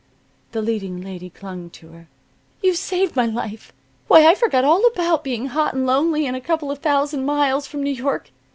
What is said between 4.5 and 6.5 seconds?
all about being hot and lonely and a